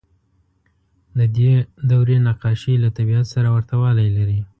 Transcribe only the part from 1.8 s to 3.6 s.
دورې نقاشۍ له طبیعت سره